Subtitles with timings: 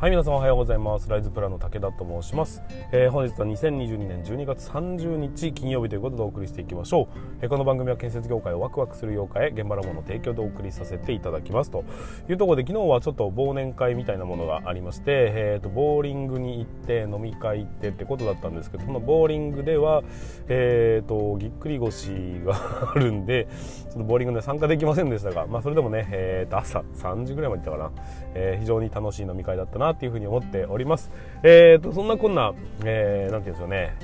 [0.00, 1.10] はい皆さんおはようございます。
[1.10, 11.84] ライズプラの武田と申します、えー、本日は2022年12月30日金曜日ということでお送りしていきましょう、えー、この番組は建設業界をワクワクする業界へ現場のもの提供でお送りさせていただきますと。
[12.30, 20.02] いうところで昨日はちょっと忘年会みたいなものがありまして、えーと、ボーリングに行って飲み会行ってってことだったんですけどそのボーリングでは
[20.48, 22.08] えーと、ぎっくり腰
[22.46, 23.48] があるんで
[23.82, 28.02] ちょっとボーリングで参加できませんでしたがまあそれでもね、えーと、朝3時ぐらいまで行ったかな、
[28.34, 31.10] え、非常に楽しい飲み会だったなっていうふうに思っております。
[31.42, 32.52] えーと、そんなこんな、
[32.84, 33.96] えー、なんて言うんでしょうね、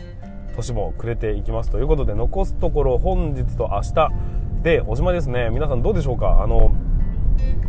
[0.54, 4.10] 年も暮れていきますということで、残すところ本日と明日
[4.62, 5.50] でおしまいですね。
[5.50, 6.42] 皆さんどうでしょうか？
[6.42, 6.72] あの、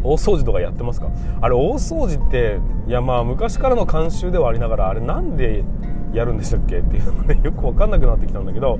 [0.04, 1.10] 大掃除とかやってますか？
[1.42, 5.64] あれ大掃除っていやまあ昔からの慣習ではありながらあれなんで
[6.18, 6.78] やるんでしたっけ？
[6.80, 8.80] っていうのがねよく分かんなくなってきたんだけど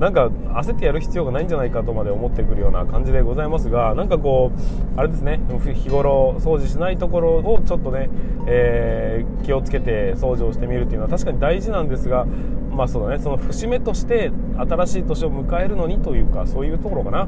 [0.00, 0.28] なんか
[0.62, 5.40] 焦ってやる必要がないんじゃないかとまで思ってくるような感じでございますがなんかこうあれですね
[5.74, 8.08] 日頃掃除しないところをちょっとね、
[8.46, 12.26] えー、気をつけて掃除をしてみるっていうのは確かに大事なんですが
[12.70, 17.26] まあそうだねその節目として新しい年を迎えるのにというかそういうところかな。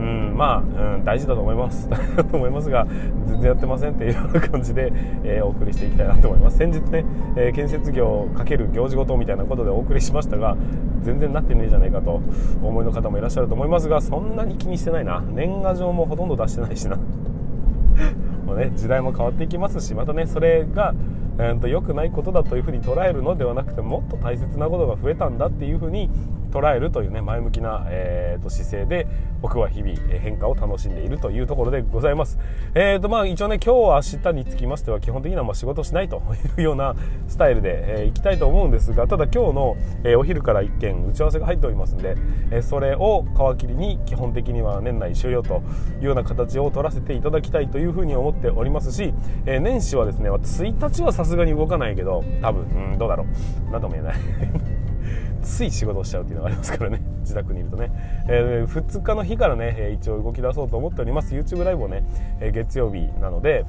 [0.00, 1.86] うん、まあ、うん、大事だと思います。
[2.30, 2.86] と思いますが、
[3.26, 4.90] 全然やってませんっていうような感じで、
[5.24, 6.56] えー、お送りしていきたいなと思います。
[6.56, 7.04] 先日ね、
[7.36, 10.56] えー、建設業×行事ごとみたいなことでお送りしましたが、
[11.02, 12.22] 全然なってねえじゃないかと
[12.62, 15.20] 思いの方もいらっしゃると思いますが、そんなに気にしてないな。
[15.20, 16.96] 年賀状もほとんど出してないしな。
[18.46, 20.94] もうね、時代も変わっていきますし、またね、それが、
[21.40, 26.10] えーと、良くないことだというふうに捉えるのではなくてもっと大切なことが増えたんだっていうふうに
[26.50, 29.06] 捉えるというね前向きな、えーと、姿勢で
[29.40, 32.38] 僕は日々変化を楽しんでいるというところでございます。
[32.74, 36.22] えーとまあ、一応ね今日明日につきましては基本的にはまあ仕事しないと
[36.58, 36.94] いうような
[37.28, 42.16] スタイルで、えー、いきたいと思うんですがただ今日の、えー、お昼から1件打ち合わせが入っておりますんで、
[42.50, 43.24] えー、それを
[43.56, 45.62] 皮切りに基本的には年内終了と
[46.00, 49.14] いうような形を取らせていただきたいというふうに思っておりますし、
[49.46, 53.26] えー、年始はですね1日はさすすがに動かないけど多分うんどうだろう。
[53.72, 54.16] 何とも言えない。
[55.42, 57.00] つい仕事をしちゃうっていうのがありますからね。
[57.22, 57.90] 自宅にいるとね、
[58.28, 61.34] えー、2日の日からね一応動き出そうと思っております。
[61.34, 62.04] YouTube ライブをね
[62.52, 63.64] 月曜日なので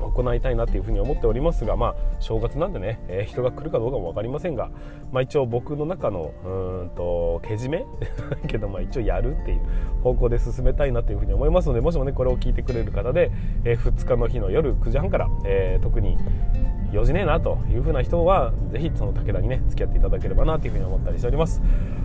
[0.00, 4.70] 行いたいなっていうふうに思っておりますが、まあ、正月なんでね、えー、人が来るかどうかも分かりませんが、
[5.12, 7.84] まあ、一応僕の中のうんとけじめ？
[8.46, 9.60] けど、まあ、一応やるっていう
[10.02, 13.30] 方向で進めたいなというふうに思いますのでもしもねこれを聞いてくれる方で、
[13.64, 16.18] えー、2日の日の夜9時半から、えー、特に
[16.94, 21.60] 用事ねえなというふうな人はぜひその武田にね付き合っていただければなというふうに思ったりしております。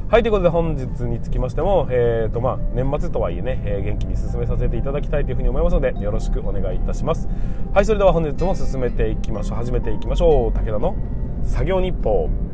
[0.09, 7.29] はいということで本日につきましても、えーとまあ、年末とはいえね、えー、元気に進めさせていただきたいというふうに思いますのでよろしくお願いいたします。
[7.73, 9.57] はいそれでは本日も進めていきましょう。
[9.57, 10.51] 始めていきましょう。
[10.51, 10.95] 武田の
[11.43, 12.48] 作業日報。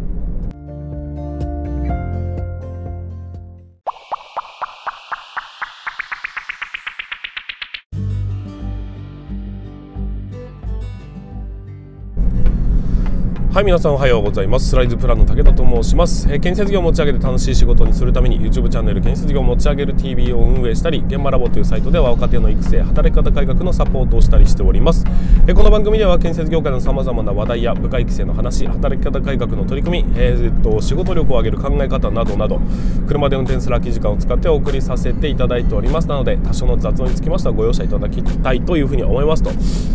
[13.56, 14.68] はい皆さんおはようございます。
[14.68, 25.06] スライズプランの武田と申します、えー、建設業を持ち上げて楽しい仕事にするために YouTube チャンネル建設業を持ち上げる TV を運営したり現場ラボというサイトでは若手の育成働き方改革のサポートをしたりしております、
[25.48, 32.60] えー、この番組では建設業界のさまざまな話題や部下育成の話働き方改革の取り組み、えー、っと仕事力を上げる考え方などなど
[33.08, 36.10] 車で運転する空き時間を使ってお送りさせていただいております。
[36.10, 39.52] なので多少の雑音につきましてはご容赦いただきたいというふうに思いますと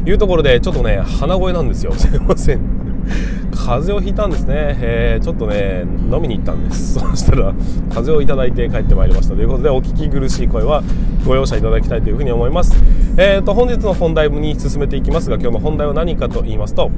[0.08, 1.92] いうところでちょっとね鼻声なんですよ。
[1.92, 3.39] すいません。
[3.54, 6.94] 風邪をひいたんですね、えー、ちょっとね飲みに行ったんです。
[7.00, 7.52] そしたら
[7.88, 9.34] 風邪をいただいて帰ってまいりました。
[9.34, 10.82] ということでお聞き苦しい声は
[11.26, 12.76] ご容赦いただきたいというふうに思います。
[13.16, 16.90] えーと本日の本題に進めていきますが今日の本題は何かと言いますと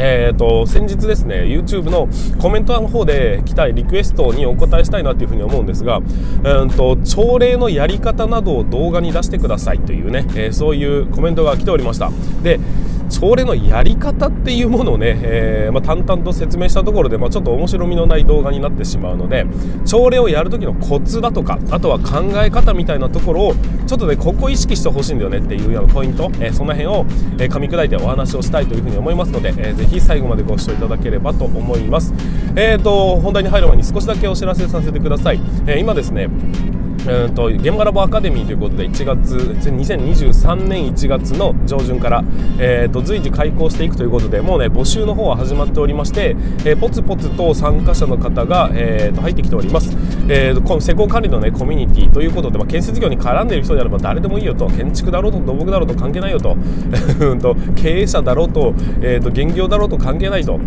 [0.00, 2.08] えーと、先日ですね YouTube の
[2.40, 6.00] コメントの方で来たリクエストにお答えしたいなというふうに思うんですが、
[6.44, 12.10] えーと、朝礼のやり方などを動画に出してくださいというね、えー、そういうコメントが来ておりました。
[12.42, 12.60] で
[13.08, 19.46] 朝礼のやり方っていうものをね、えー、まあ、淡々と説明したところで、まあ、ちょっと面白みのない動画になってしまうので
[19.84, 23.54] 朝礼をやる時のコツだとかあとは考え方みたいなところを
[23.86, 27.06] ちょっとねここ意識してほしいんだよねっていうようなポイント、えー、その辺を、
[27.38, 32.12] えー、噛み砕いてお話をしたいというふうに思いますので、えー、ぜひ最後までご視聴いただければと思います。
[32.56, 35.40] えーと本題に入る前に少しだけお知らせさせてください。
[35.66, 36.28] え今ですね
[37.08, 42.22] うんと現場ラボアカデミーということで1月2023年1月の上旬から、
[42.58, 49.96] えーと、随時開講していくということでもうね募集の方は始まっておりまして、えー、ポツポツと参加者の方が、えーと、入ってきております、
[50.28, 54.68] えーと、施工管理の、ね、コミュニティということで、まあ、建設業に絡んでいる人であれば誰でもいいよと。
[54.68, 56.56] 建築だろうと土木だろうと関係ないよと。
[57.40, 60.60] と経営者だろうと,、えー、と現業だろうと関係ないと。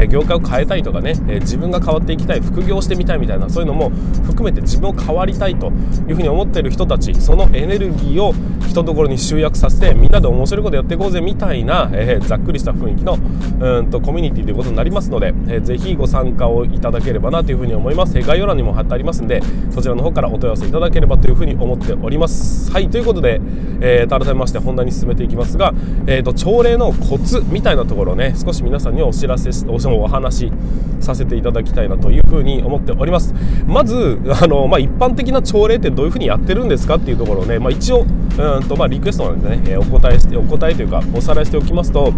[0.00, 3.90] えー、業界を変えたいとかね、えー、自分が変わっていきたい副業してみたいみたいなそういうのも
[4.24, 5.68] 含めて自分を変わりたいと
[6.08, 8.34] いうふうに思っている人たちそのエネルギーを
[8.70, 13.18] 一ところに集約させてみんなで面白いことやっていこうぜみたいな、えー、ざっくりした雰囲気の
[13.60, 22.70] うんとコミュニティということになりますので、えー、ぜひご参加をいただければなというふうに思います、えー、概要欄にも貼ってありますんでそちらの方からお問い合わせいただければというふうに思っております。
[22.70, 23.40] はいということで、
[23.80, 25.72] えー、改めまして本題に進めていきますが、
[26.06, 30.52] えーと、朝礼のコツみたいなところをね少し皆さんにお知らせしておお話し
[31.00, 33.34] させていただきたいなというふうに思っております。
[33.66, 42.12] まずあの、まあ、一般的な朝礼ってどういうふうにやってるんですかっていうところをね、まあ、一応うんと、まあ、リクエストなんでね、えー、お答えしてお答えというかおさらいしておきますと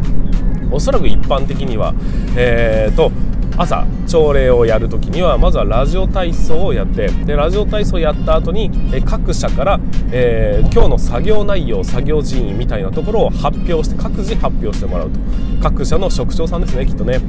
[0.70, 1.94] おそらく一般的には
[2.36, 3.12] えーと
[3.56, 8.70] 朝朝礼をやるときにはまずはラジオ体操をやってでラジオ体操をやった後に
[9.04, 15.20] 各社から、えー、今日の作業内容作業人員みたいなところを発表して各自発表してもらうと。
[15.62, 17.20] 各社の職長さんですねきっとね。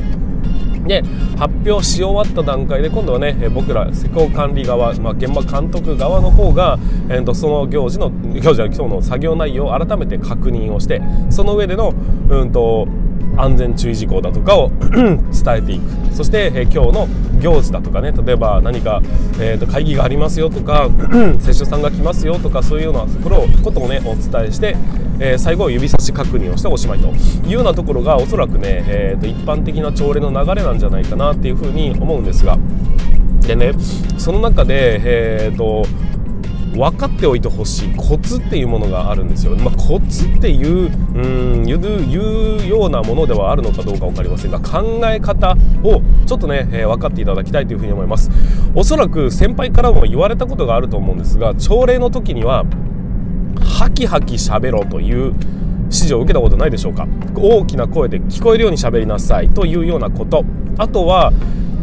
[0.85, 1.01] で
[1.37, 6.77] 発表し終わった段階で今度はね僕ら施工管理側、まあ、現場監督側の方が、
[7.09, 11.93] えー、とその行事の行事は今日の作業内容を改めて確認をしてその上での、
[12.29, 12.87] うんと
[13.37, 15.17] 安全注意事項だとかを 伝
[15.57, 16.15] えていく。
[16.15, 17.07] そして、え今日の
[17.41, 19.01] 行事だとかね例えば何か、
[19.39, 20.89] えー、と会議がありますよとか
[21.41, 24.75] 接種さんが来ますよとかそういうようなところをことをねお伝えして、
[25.19, 27.07] えー、最後は指差し確認をしておしまいと。
[27.07, 32.57] いうようなところがおそらくね、えー、と一般的な朝礼の流れなんじゃないかなっていうふうに思うんですが。
[33.41, 33.73] でね
[34.17, 35.85] その中で、えーと
[36.73, 37.95] 分かっておいてほしい。
[37.95, 41.79] コツっていうものがあるんですよ、まあ、コツっていううん言う
[42.09, 42.19] 言
[42.65, 48.29] うようなものではあるのかどうか分かりませんが考え方をちょっとね、えー、分かっていただきたいというふうに思います。
[48.75, 52.65] おそらく先輩からも言われたことがあると思うんですが朝礼の時には
[53.61, 55.33] ハキハキ喋ろうという
[55.83, 57.07] 指示を受けたことないでしょうか。
[57.35, 60.43] 大きな声で聞こえるように喋りなさいというようなこと。
[60.77, 61.31] あとは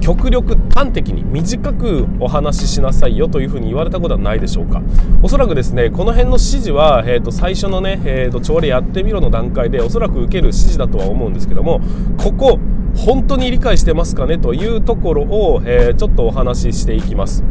[0.00, 4.82] 極力端的に短くお話ししなさいよというふうに言われたことはないでしょうか。
[5.22, 11.80] おそらくですねこの辺の指示は、えー、と最初のね、えー、と朝礼やってみろの段階でおそらく受ける指示だとは思うんですけども
[12.18, 12.58] ここ
[12.96, 17.44] 本当に理解してますかねというところを、えー、ちょっとお話ししていきます。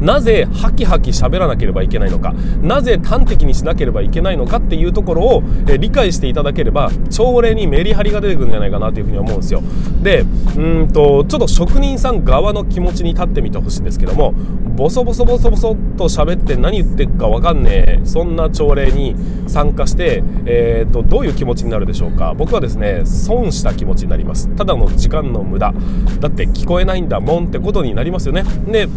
[0.00, 2.32] なぜハキハキ喋らなければいけないのか
[2.62, 9.62] なぜ端的にしなければいけないのかっていうところを、え理解していただければ朝礼にメリハリが出てくるんじゃないかなというふうに思うんですよ。
[10.02, 10.24] で
[10.56, 14.34] うんとちょっと職人さん側の気持ちに立ってみてほしいんですけども
[14.76, 19.16] ボソボソボソボソと喋って何言ってるか分かんねえそんな朝礼に
[19.48, 22.34] 参加して、えー、とどういう気持ちになるでしょうか。
[22.36, 24.48] 僕はですね損した気持ちになります。
[24.54, 25.74] ただの時間の無駄。
[26.20, 28.44] だって聞こえないんだもんってことになりますよね。
[28.66, 28.88] で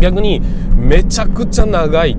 [0.00, 0.40] 逆に
[0.76, 2.16] めちゃくちゃ長い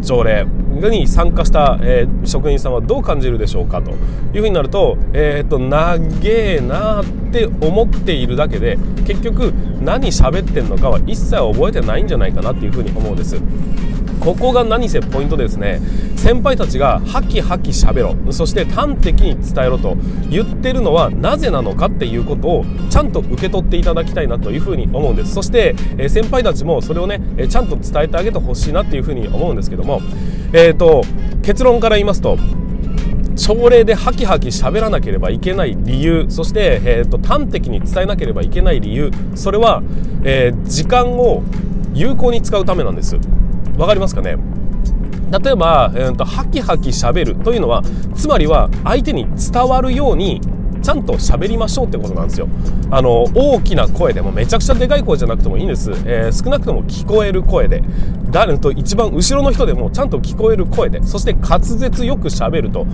[0.00, 0.46] 条例
[0.90, 13.40] に参加した、えー、職員さんはどう感じるでしょうかというふうになると,、えーと、長えなって思っているだけで結局何喋ってんのかは一切覚えてないんじゃないかなっていうふうに思うんです。
[14.20, 15.80] ここが何せポイントですね。
[16.16, 18.16] 先輩たちがハキハキしゃべろ。
[18.30, 19.96] そして端的に伝えろと
[20.30, 25.34] 言ってるのはなぜなのかっていうことをちゃんと受け取っていただきたいなというふうに思うんです。
[25.34, 30.00] そして、え先輩たちもそれをねちゃんと伝えてあげてほしいなっていうふうに思うんですけども。
[30.56, 31.02] えーと、
[31.42, 32.38] 結論から言いますと
[33.36, 39.82] 朝礼でハキハキ喋らなければいけない理由そして、えーと、端的に伝えなければいけない理由それは、
[40.22, 41.42] えー、時間を
[41.92, 43.18] 有効に使うためなんです。
[43.76, 44.36] わかりますかね？
[45.30, 47.82] 例えば、えーと、ハキハキしゃべるというのは
[48.14, 50.40] つまりは相手に伝わるように
[50.82, 52.48] ちゃんと喋りましょうってことなんですよ。
[52.90, 57.82] あの大きな声でもめちゃくちゃでかい声じゃなくてもいいんです、えー、少なくとも聞こえる声で。
[58.30, 61.02] 誰と一番後ろの人でもちゃんと聞こえる声で。
[61.04, 62.80] そして滑舌よく喋ると。
[62.80, 62.84] い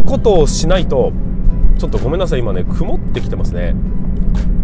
[0.00, 1.12] うことをしないと
[1.78, 2.40] ちょっとごめんなさい。
[2.40, 3.74] 今ね曇ってきてますね。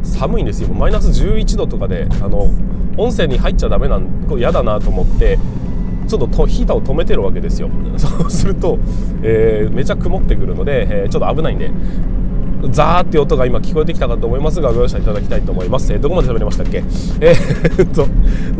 [0.02, 0.68] 寒いんですよ。
[0.72, 2.48] マイナス11度とかであの
[2.96, 5.38] 音声に入っちゃダメなん嫌だなと思って
[6.06, 7.70] ちょっととヒーターを止めてるわけですよ。
[7.96, 8.78] そうすると、
[9.22, 11.70] えー、めちゃ曇ってくるので、えー、ちょっと危ないんで
[12.70, 16.84] ザーって音が今聞こえてきたかと思いますがご容赦いただきたいと思います、えー、どこまで喋りましたっけ？
[17.20, 18.06] えー、っ と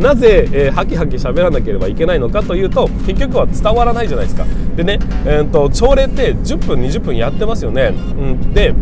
[0.01, 4.45] なぜ、えー、ハキハキ喋らなければいけないのかというと結局は伝わらないじゃないですか。
[4.75, 8.73] でね、えー、っと朝礼って10分20分やってますよね、うん、で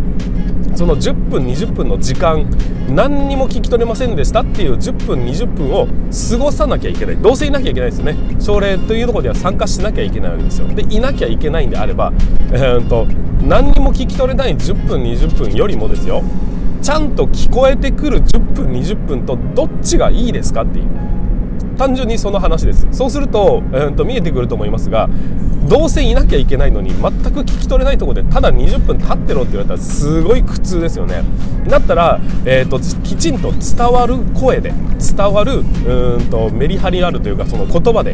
[0.81, 2.43] その10分20分の時間
[2.89, 7.17] 何にも聞き取れませんでしたっていう10分20分を過ごさなきゃいけない。
[7.17, 8.17] どうせいなきゃいけないですよね。
[8.39, 10.67] 朝礼というところでは参加しなきゃいけないわけですよ。
[10.69, 12.11] でいなきゃいけないんであれば、
[12.51, 13.05] えーと、
[13.43, 16.23] 何にも聞き取れない10分20分よりもですよ。
[16.81, 20.85] ちゃんと聞こえてくる10分20分とどっちがいいですかっていう。
[21.77, 25.09] 単純にその話ですそうすると,、えーと見えてくると思いますが
[25.67, 31.23] どうせいなきゃいけないのに全く聞き取れないとこでただ20分経ってろって言われたらすごい苦痛ですよね。
[31.67, 38.13] だったら、えーと、きちんと伝わる声で伝わるうんとメリハリあるというかその言葉で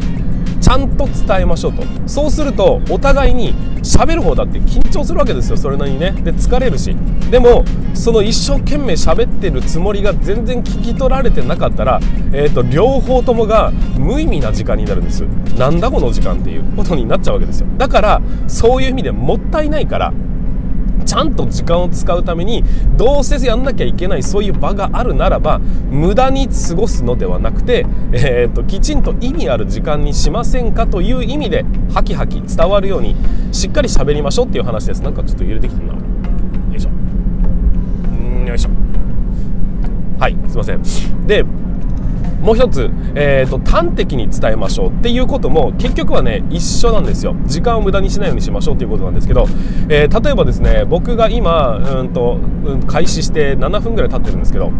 [0.60, 1.82] ちゃんと伝えましょうと。
[2.06, 5.56] そうするとお互いに喋る方だって緊張するわけですよ。
[5.56, 6.12] それなりにね。
[6.12, 6.96] で疲れるし。
[7.30, 12.00] でもその一生懸命喋ってるつもりが全然聞き取られてなかったら、
[12.32, 15.22] えーと、両方ともが無意味な時間になるんです。
[15.58, 17.66] なんだこの時間っていうことになっちゃうわけですよ。
[17.76, 20.12] だからそういう意味でもったいないから
[21.04, 22.64] ちゃんと時間を使うために
[22.96, 33.16] どうせやんなきゃいけないそういう場があるならば無駄に過ごすのではなくて、えーと、きちんと意味ある時間にしませんかという意味でハキハキ伝わるように
[33.52, 35.02] しっかり喋りましょうっていう話です。
[35.02, 35.94] なんかちょっと揺れてきてるな。
[35.94, 36.00] よ
[36.74, 36.90] いしょ。
[36.90, 38.70] んよいしょ。
[40.18, 40.82] はいすいません。
[41.26, 41.44] で
[42.40, 47.34] もう一つ、えーと、端的に伝えましょうっていうことも結局はね一緒なんですよ。
[47.46, 49.46] 時間を無駄にしないようにしましょうっていうことなんですけど、
[49.88, 54.70] えー、例えばですね僕が今うんと、うん、開始して7分ぐらい経ってるんですけど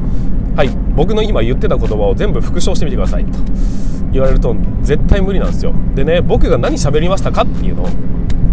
[0.56, 3.24] はい僕の今言ってた言葉を全部復唱してみてください。
[3.24, 3.32] と
[4.12, 5.72] 言われると絶対無理なんですよ。
[5.94, 7.88] でね僕が何喋りましたかっていうのを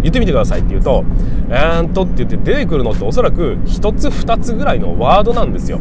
[0.01, 1.03] 言ってみてくださいって言うと
[1.49, 5.79] 「えーんと」って言って出てくるのっておそらく1つ2つぐらいのワードなんですよ。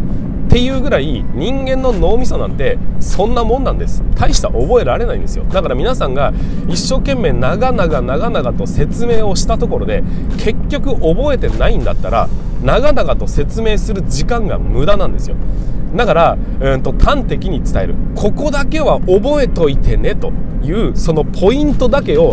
[0.54, 5.44] っていうぐらい人間の脳みそなんてそんなもんなんです大した覚えられないんですよ。
[5.46, 6.32] だから皆さんが
[6.68, 10.04] 一生懸命長々長々と説明をしたところで
[10.38, 12.28] 結局覚えてないんだったら
[12.62, 15.34] 長々と説明する時間が無駄なんですよ。
[15.96, 17.96] だから、うんと端的に伝える。
[18.14, 20.30] ここだけは覚えといてねと
[20.62, 22.32] いうそのポイントだけを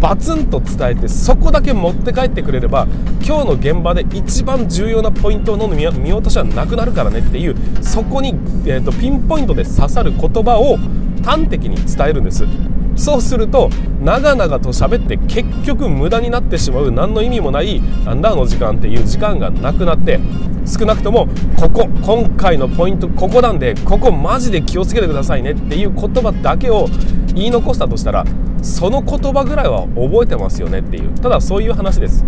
[0.00, 2.86] バツンと伝えてそこだけ持って帰ってくれれば
[3.22, 8.30] 今日の現場で一番重要なポイントの見落としはなくなるからねっていうそこに、
[8.66, 10.78] えーと、ピンポイントで刺さる言葉を
[11.22, 12.44] 端的に伝えるんです。
[13.00, 13.70] そうすると
[14.02, 20.20] 長々と喋って結局無駄になってしまう何の意味もないなんだあの時間っていう時間がなくなって
[20.66, 21.26] 少なくとも
[21.58, 26.88] ここ今回のポイントここなんでここマジで気をつけてくださいねっていう言葉だけを
[27.34, 28.26] 言い残したとしたら
[28.62, 32.26] その言葉ぐらいは覚えてますよねっていうただそういう話です。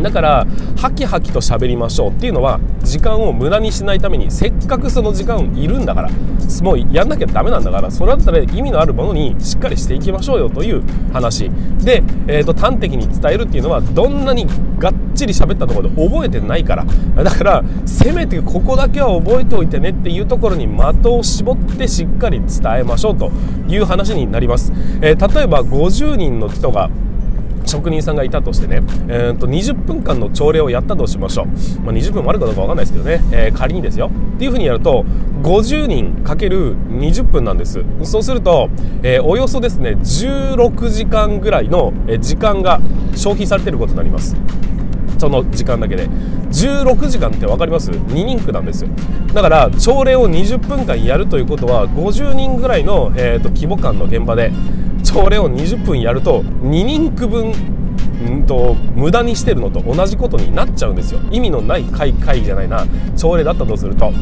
[0.00, 0.46] だから
[0.76, 6.10] ハキハキと喋りましょうっていうのは時間を無駄にしないためにせっかくその時間いるんだから
[6.62, 10.82] もうやんなきゃダメなんだからそれだったら意味のあるものにしっかりしていきましょうよという
[11.12, 11.50] 話。
[11.78, 14.46] で、えーと、端的に伝えるっていうのはどんなに
[14.78, 16.84] がっちり喋ったところで覚えてないから。
[17.22, 23.30] だからせめてここだけは覚えておいてねっていうところに的を絞ってしっかり伝えましょうと
[23.68, 26.90] いう話になります、えー、例えば50人の人が
[27.64, 31.46] 職人さんがいたとしてね、えー、と20分間の朝礼をやったとしましょう、
[31.80, 34.10] まあ、20分もあるかどうか分かんないですけどね、えー、仮にですよ。
[34.36, 35.04] っていうふうにやると
[35.42, 37.84] 50人かける20分なんです。
[38.04, 38.70] そうすると、
[39.02, 42.80] えー、およそですね16時間ぐらいの時間が
[43.14, 44.36] 消費されてることになります。
[45.18, 46.08] その時間だけで。
[46.52, 48.90] 16時間って分かります？2人区なんですよ。
[49.32, 54.52] だから朝礼を20分間やるということは50人ぐらいの、えーと規模感の現場で
[55.12, 57.52] 朝礼を20分やると2人区分
[58.30, 61.20] んと無駄にしてるのと同じことになっちゃうんですよ。
[61.30, 62.86] 意味のない会会じゃないな。
[63.16, 64.12] 朝礼だったとすると。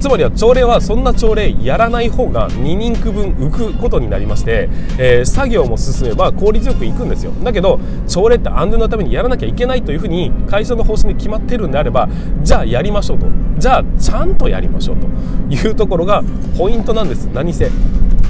[0.00, 7.32] つまりは朝礼はそんな朝礼やらない方が2人区分浮くことになりまして、えー、作業も進めば効率よくいくんですよ。
[7.42, 12.08] だけど朝礼って安全のためにやらなきゃいけないというふうに会社の方針で決まってるんであれば
[12.42, 13.26] じゃあやりましょうと。
[13.58, 15.06] じゃあちゃんとやりましょうと
[15.52, 16.22] いうところが
[16.56, 17.26] ポイントなんです。
[17.26, 17.70] 何せ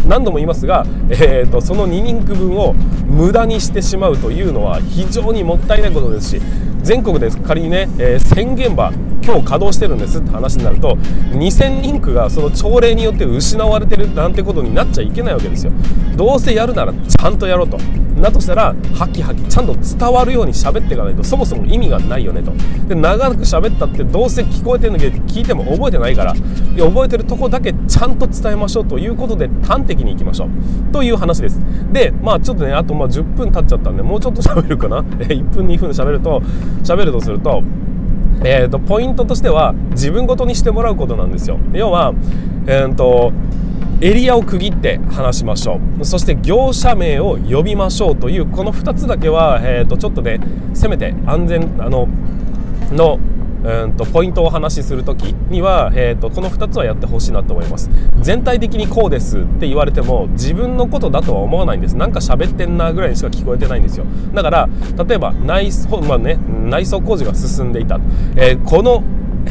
[0.08, 6.42] 何度も言いますが、えーと、その2人区分を無駄にしてしまうというのは非常にもったいないことですし
[6.88, 8.90] 全国で仮にね、えー、1000現場
[9.22, 10.94] 今日稼働してるんですって話になると
[11.32, 15.72] 2000人区がその朝礼によって失われてるなんてことになっちゃいけないわけですよ。
[16.16, 17.76] どうせやるならちゃんとやろうと。
[18.22, 22.52] だとしたらハキハキちゃんと伝わるように喋っていかないとそもそも意味がないよねと。
[22.88, 26.38] で長く喋ったってどうせ聞こえてるんだけど聞いても覚えてないからい
[26.78, 30.92] や覚えてるとこだけちゃんと伝えましょうということで端的にいきましょう。
[30.92, 31.60] という話です。
[31.92, 35.02] でまあちょっとねあとまあ10分経っちゃったんでもうちょっと喋るかな。
[35.02, 36.42] 1分2分喋ると
[36.82, 37.62] 喋るとすると
[38.44, 41.58] えーと、ポイントとしては自分ごとにしてもらうことなんですよ。
[41.72, 42.14] 要は、
[42.66, 43.32] えーと、
[44.00, 46.04] エリアを区切って話しましょう。
[46.04, 50.38] そして業者名を呼びましょうというこの2つだけは、えーとちょっとね
[50.72, 52.08] せめて安全あの
[52.92, 53.18] の
[53.64, 57.90] うんとポイントをお話しする時には、えーと、この2つはやってほしいなと思います。
[58.20, 61.96] 全体的にこうですって言われても自分のことだとは思わないんです。
[61.96, 64.06] なんか喋ってんなぐらいにしか聞こえてないんですよ。
[64.32, 64.68] だから
[65.06, 67.98] 例えば内装,、まあね、内装工事が進んでいた、
[68.36, 69.02] えー、この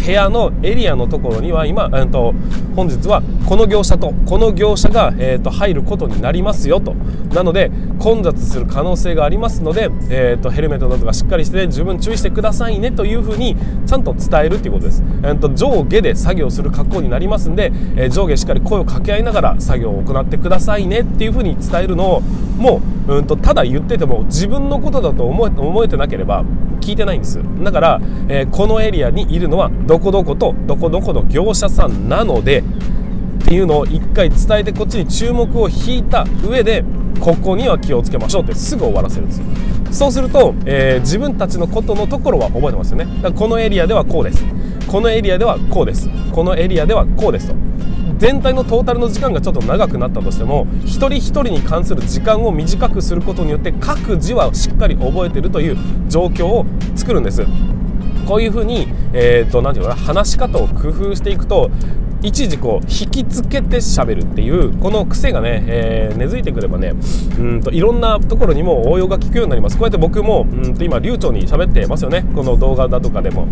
[0.07, 2.33] 部屋のエリアのところには今、えー、と
[2.77, 6.93] 本日はこの業者とこの業者が、えー、と入ることになりますよと。
[7.33, 26.45] なので混雑する可能性がありますので、えー、とヘルメットなどがしっかりして十分注意してくださいねというふうにちゃんと伝えるということです、えー、と上下で作業する格好になりますんで、えー、上下しっかり声を掛け合いながら作業を行ってくださいねっていうふうに伝えるのをもう、うん、とただ言ってても自分のことだと思えてなければ
[26.79, 27.39] 聞いてないんです。
[27.63, 36.83] だから、えー、このエリアにいるのはどどこどことどこどこの業者さんなのでっていうのを一回伝えてこっちに注目を引いた上で
[37.19, 39.45] ここには気をつけましょうってすぐ終わらせるんですよ。
[39.91, 43.05] そうすると、えー、自分たちのことのところは覚えてますよね。
[43.05, 44.45] だからこのエリアではこうです。
[44.87, 46.07] このエリアではこうです。
[46.31, 47.55] このエリアではこうですと。
[48.19, 55.77] 全体のトータルの時間がちょっと長くなったとしても一人一人に関する時間を短くすることによって各自はしっかり覚えてるという
[56.07, 57.45] 状況を作るんです。
[58.27, 61.71] こういうふうに、えーと、なんていうのかな話し方を工夫していくと
[62.21, 66.93] 一時こう引きつけて喋るっていうこの癖がね、えー、根付いてくればね
[67.39, 69.77] うんといろんなところにも応用が効くようになります。
[69.77, 72.25] こうやって僕もうんと今流暢に喋ってますよね。
[72.35, 73.47] この動画だとかでも。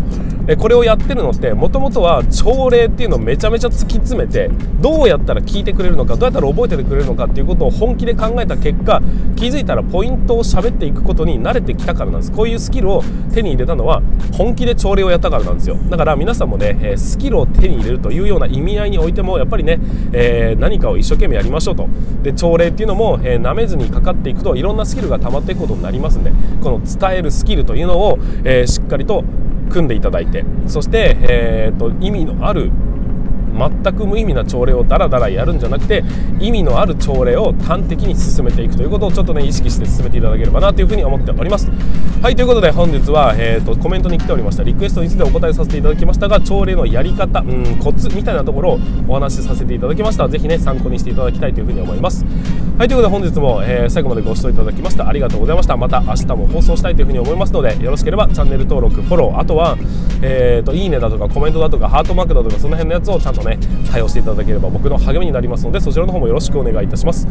[0.48, 4.48] えこれをやってるのってもともとは朝礼っていうのをめちゃめちゃ突き詰めて
[4.80, 9.02] どうやったら聞いてくれるのかどうやったら覚えててくれるのかっていうことを本気で考えた結果
[9.34, 12.32] 気づいたらポイントを喋っていくことに慣れてきたからなんです。
[12.32, 13.02] こういうスキルを
[13.34, 15.76] 手に入れたのは本気で朝礼をやったからなんですよ。
[15.90, 19.78] だから皆さんもね、えスキルを手に入れるというような意味合いにおいてもやっぱりね、
[20.12, 21.88] えー、何かを一生懸命やりましょうと。
[22.22, 26.32] で朝礼っていうのも、えー、舐めずにかかっていくといろんなスキルが溜まっていくことになりますんで
[26.62, 29.24] この伝えるスキルというのを、えー、しっかりと
[29.70, 32.70] 組んでいただいてそして、えーと意味のある
[33.56, 36.04] 全く無意味な朝礼をダラダラやるんじゃなくて
[36.40, 41.68] 意味のある朝礼を端的に進めていくということをちょっとね意識して進めていただければなというふうに思っております。
[42.22, 50.28] はいということで本日は、えーと、コメントに来ておりましたリクエストについてお答えさせていただきましたが朝礼のやり方うんコツみたいなところをお話しさせていただきました。
[50.28, 52.24] ぜひね参考にしていただきたいというふうに思います。
[52.78, 55.76] はいということで本日も、えー、最後までご視聴いただきましてありがとうございました。
[55.76, 59.76] また明日も放送したいというふうに思いますのでよろしければチャンネル登録フォローあとは、
[60.22, 63.58] えーと、いいねだとかコメントだとかハートマークだとかその辺のやつをちゃんとね
[63.90, 67.26] 対応していただければ僕の励みになりますのでそちらの方もよろしくお願いいたします。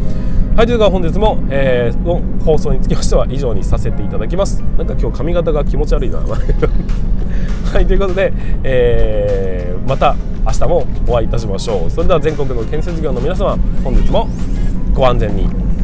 [0.55, 4.61] はいというか本日も、えー、の放送につきましては以上にさせていただきます。
[4.77, 6.19] なんか今日髪型が気持ち悪いな。
[7.73, 8.31] はいということで、
[8.63, 11.89] えー、また明日もお会いいたしましょう。
[11.89, 14.29] それでは全国の建設業の皆様本日も
[14.93, 15.74] ご安全に。